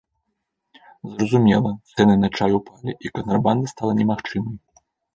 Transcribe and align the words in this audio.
Зразумела, 1.11 1.71
цэны 1.93 2.15
на 2.23 2.31
чай 2.39 2.51
упалі, 2.61 2.91
і 3.09 3.15
кантрабанда 3.19 3.65
стала 3.77 3.91
немагчымай. 4.05 4.57